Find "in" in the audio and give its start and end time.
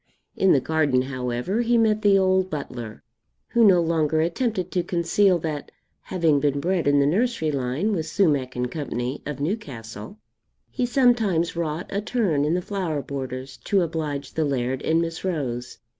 0.35-0.51, 6.87-6.99, 12.45-12.55